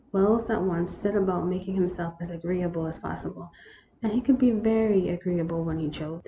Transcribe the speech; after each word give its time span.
Wells 0.11 0.49
at 0.49 0.63
once 0.63 0.89
set 0.91 1.15
about 1.15 1.47
making 1.47 1.75
himself 1.75 2.15
as 2.21 2.31
agree 2.31 2.63
able 2.63 2.87
as 2.87 2.97
possible, 2.97 3.51
and 4.01 4.11
he 4.11 4.19
could 4.19 4.39
be 4.39 4.49
very 4.49 5.09
agreeable 5.09 5.63
when 5.63 5.77
he 5.77 5.91
chose. 5.91 6.19